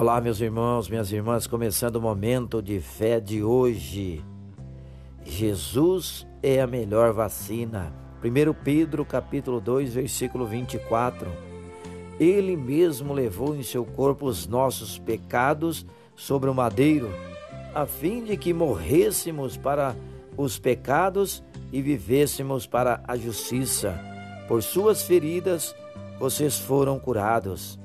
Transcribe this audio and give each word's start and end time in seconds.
Olá, 0.00 0.20
meus 0.20 0.40
irmãos, 0.40 0.88
minhas 0.88 1.10
irmãs, 1.10 1.48
começando 1.48 1.96
o 1.96 2.00
momento 2.00 2.62
de 2.62 2.78
fé 2.78 3.18
de 3.18 3.42
hoje. 3.42 4.24
Jesus 5.24 6.24
é 6.40 6.60
a 6.60 6.68
melhor 6.68 7.12
vacina. 7.12 7.92
1 8.22 8.54
Pedro, 8.62 9.04
capítulo 9.04 9.60
2, 9.60 9.94
versículo 9.94 10.46
24. 10.46 11.28
Ele 12.20 12.56
mesmo 12.56 13.12
levou 13.12 13.56
em 13.56 13.64
seu 13.64 13.84
corpo 13.84 14.26
os 14.26 14.46
nossos 14.46 15.00
pecados 15.00 15.84
sobre 16.14 16.48
o 16.48 16.54
madeiro, 16.54 17.10
a 17.74 17.84
fim 17.84 18.22
de 18.22 18.36
que 18.36 18.54
morrêssemos 18.54 19.56
para 19.56 19.96
os 20.36 20.60
pecados 20.60 21.42
e 21.72 21.82
vivêssemos 21.82 22.68
para 22.68 23.02
a 23.02 23.16
justiça. 23.16 23.98
Por 24.46 24.62
suas 24.62 25.02
feridas 25.02 25.74
vocês 26.20 26.56
foram 26.56 27.00
curados. 27.00 27.80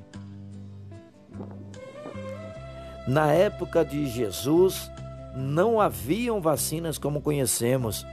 Na 3.07 3.31
época 3.31 3.83
de 3.83 4.05
Jesus, 4.05 4.89
não 5.35 5.81
haviam 5.81 6.39
vacinas 6.39 6.97
como 6.97 7.21
conhecemos. 7.21 8.05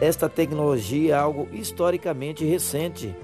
Esta 0.00 0.28
tecnologia 0.28 1.14
é 1.14 1.18
algo 1.18 1.46
historicamente 1.52 2.44
recente. 2.44 3.14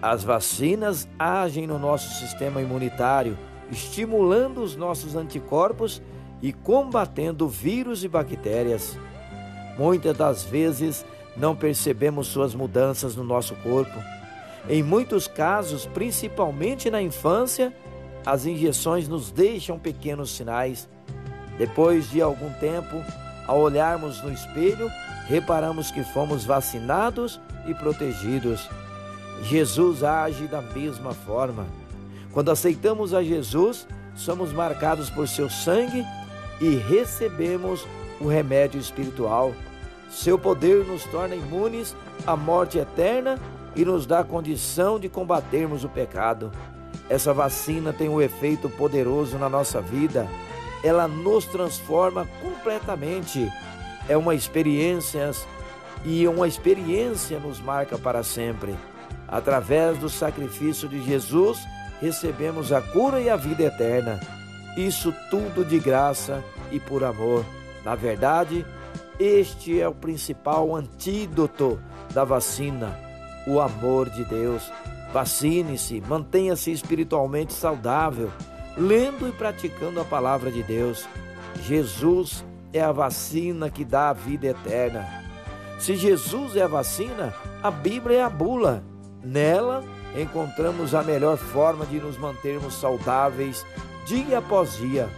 As 0.00 0.24
vacinas 0.24 1.06
agem 1.18 1.66
no 1.66 1.78
nosso 1.78 2.14
sistema 2.14 2.62
imunitário, 2.62 3.36
estimulando 3.70 4.62
os 4.62 4.74
nossos 4.74 5.16
anticorpos 5.16 6.00
e 6.40 6.52
combatendo 6.52 7.46
vírus 7.46 8.02
e 8.02 8.08
bactérias. 8.08 8.98
Muitas 9.76 10.16
das 10.16 10.44
vezes 10.44 11.04
não 11.36 11.54
percebemos 11.54 12.28
suas 12.28 12.54
mudanças 12.54 13.14
no 13.14 13.24
nosso 13.24 13.54
corpo. 13.56 13.98
Em 14.68 14.82
muitos 14.82 15.26
casos, 15.26 15.84
principalmente 15.86 16.90
na 16.90 17.02
infância, 17.02 17.72
as 18.24 18.46
injeções 18.46 19.08
nos 19.08 19.30
deixam 19.30 19.78
pequenos 19.78 20.30
sinais. 20.30 20.88
Depois 21.56 22.10
de 22.10 22.22
algum 22.22 22.50
tempo, 22.54 23.02
ao 23.46 23.60
olharmos 23.60 24.22
no 24.22 24.32
espelho, 24.32 24.90
reparamos 25.26 25.90
que 25.90 26.04
fomos 26.04 26.44
vacinados 26.44 27.40
e 27.66 27.74
protegidos. 27.74 28.68
Jesus 29.42 30.02
age 30.02 30.46
da 30.46 30.60
mesma 30.60 31.12
forma. 31.12 31.66
Quando 32.32 32.50
aceitamos 32.50 33.14
a 33.14 33.22
Jesus, 33.22 33.86
somos 34.14 34.52
marcados 34.52 35.08
por 35.10 35.26
seu 35.28 35.48
sangue 35.48 36.04
e 36.60 36.76
recebemos 36.76 37.86
o 38.20 38.28
remédio 38.28 38.80
espiritual. 38.80 39.52
Seu 40.10 40.38
poder 40.38 40.84
nos 40.84 41.04
torna 41.04 41.34
imunes 41.34 41.94
à 42.26 42.36
morte 42.36 42.78
eterna 42.78 43.38
e 43.76 43.84
nos 43.84 44.06
dá 44.06 44.24
condição 44.24 44.98
de 44.98 45.08
combatermos 45.08 45.84
o 45.84 45.88
pecado. 45.88 46.50
Essa 47.08 47.32
vacina 47.32 47.92
tem 47.92 48.08
um 48.08 48.20
efeito 48.20 48.68
poderoso 48.68 49.38
na 49.38 49.48
nossa 49.48 49.80
vida. 49.80 50.28
Ela 50.84 51.08
nos 51.08 51.46
transforma 51.46 52.28
completamente. 52.42 53.50
É 54.08 54.16
uma 54.16 54.34
experiência 54.34 55.30
e 56.04 56.26
uma 56.28 56.46
experiência 56.46 57.38
nos 57.38 57.60
marca 57.60 57.98
para 57.98 58.22
sempre. 58.22 58.74
Através 59.26 59.98
do 59.98 60.08
sacrifício 60.08 60.88
de 60.88 61.02
Jesus, 61.02 61.58
recebemos 62.00 62.72
a 62.72 62.80
cura 62.80 63.20
e 63.20 63.28
a 63.28 63.36
vida 63.36 63.64
eterna. 63.64 64.20
Isso 64.76 65.12
tudo 65.30 65.64
de 65.64 65.78
graça 65.78 66.42
e 66.70 66.78
por 66.78 67.04
amor. 67.04 67.44
Na 67.84 67.94
verdade, 67.94 68.64
este 69.18 69.80
é 69.80 69.88
o 69.88 69.94
principal 69.94 70.76
antídoto 70.76 71.80
da 72.12 72.24
vacina, 72.24 72.96
o 73.46 73.60
amor 73.60 74.08
de 74.08 74.24
Deus. 74.24 74.70
Vacine-se, 75.12 76.02
mantenha-se 76.06 76.70
espiritualmente 76.70 77.52
saudável, 77.52 78.30
lendo 78.76 79.26
e 79.26 79.32
praticando 79.32 80.00
a 80.00 80.04
palavra 80.04 80.50
de 80.50 80.62
Deus. 80.62 81.08
Jesus 81.62 82.44
é 82.72 82.80
a 82.80 82.92
vacina 82.92 83.70
que 83.70 83.84
dá 83.84 84.10
a 84.10 84.12
vida 84.12 84.48
eterna. 84.48 85.06
Se 85.78 85.96
Jesus 85.96 86.56
é 86.56 86.62
a 86.62 86.68
vacina, 86.68 87.34
a 87.62 87.70
Bíblia 87.70 88.18
é 88.18 88.22
a 88.22 88.30
bula. 88.30 88.82
Nela 89.22 89.82
encontramos 90.16 90.94
a 90.94 91.02
melhor 91.02 91.36
forma 91.36 91.86
de 91.86 91.98
nos 92.00 92.18
mantermos 92.18 92.74
saudáveis 92.74 93.64
dia 94.06 94.38
após 94.38 94.76
dia. 94.76 95.08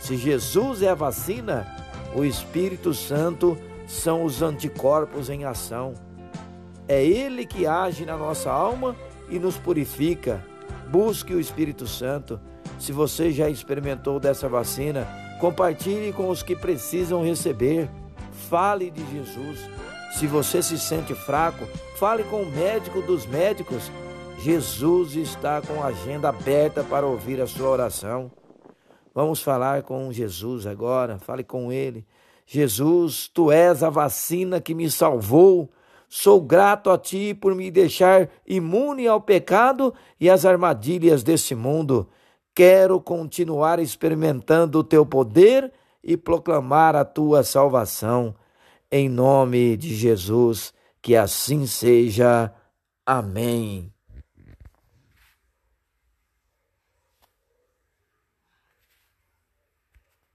Se 0.00 0.16
Jesus 0.16 0.82
é 0.82 0.90
a 0.90 0.94
vacina, 0.94 1.66
o 2.14 2.24
Espírito 2.24 2.92
Santo 2.92 3.56
são 3.86 4.24
os 4.24 4.42
anticorpos 4.42 5.30
em 5.30 5.44
ação. 5.44 5.94
É 6.88 7.04
Ele 7.04 7.46
que 7.46 7.66
age 7.66 8.04
na 8.04 8.16
nossa 8.16 8.50
alma 8.50 8.96
e 9.30 9.38
nos 9.38 9.56
purifica. 9.56 10.44
Busque 10.90 11.34
o 11.34 11.40
Espírito 11.40 11.86
Santo. 11.86 12.40
Se 12.78 12.92
você 12.92 13.30
já 13.30 13.48
experimentou 13.48 14.18
dessa 14.18 14.48
vacina, 14.48 15.06
compartilhe 15.40 16.12
com 16.12 16.28
os 16.28 16.42
que 16.42 16.56
precisam 16.56 17.22
receber. 17.22 17.88
Fale 18.48 18.90
de 18.90 19.04
Jesus. 19.12 19.68
Se 20.12 20.26
você 20.26 20.62
se 20.62 20.78
sente 20.78 21.14
fraco, 21.14 21.66
fale 21.96 22.24
com 22.24 22.42
o 22.42 22.50
médico 22.50 23.00
dos 23.02 23.26
médicos. 23.26 23.90
Jesus 24.40 25.14
está 25.14 25.60
com 25.60 25.82
a 25.82 25.86
agenda 25.86 26.30
aberta 26.30 26.82
para 26.82 27.06
ouvir 27.06 27.40
a 27.40 27.46
sua 27.46 27.68
oração. 27.68 28.30
Vamos 29.14 29.42
falar 29.42 29.82
com 29.82 30.12
Jesus 30.12 30.66
agora. 30.66 31.18
Fale 31.18 31.44
com 31.44 31.70
ele. 31.70 32.06
Jesus, 32.46 33.28
tu 33.28 33.52
és 33.52 33.82
a 33.82 33.90
vacina 33.90 34.60
que 34.60 34.74
me 34.74 34.90
salvou. 34.90 35.70
Sou 36.12 36.40
grato 36.40 36.90
a 36.90 36.98
ti 36.98 37.32
por 37.32 37.54
me 37.54 37.70
deixar 37.70 38.28
imune 38.44 39.06
ao 39.06 39.20
pecado 39.20 39.94
e 40.18 40.28
às 40.28 40.44
armadilhas 40.44 41.22
desse 41.22 41.54
mundo. 41.54 42.08
Quero 42.52 43.00
continuar 43.00 43.78
experimentando 43.78 44.80
o 44.80 44.84
teu 44.84 45.06
poder 45.06 45.72
e 46.02 46.16
proclamar 46.16 46.96
a 46.96 47.04
tua 47.04 47.44
salvação. 47.44 48.34
Em 48.90 49.08
nome 49.08 49.76
de 49.76 49.94
Jesus, 49.94 50.74
que 51.00 51.14
assim 51.14 51.64
seja. 51.64 52.52
Amém. 53.06 53.92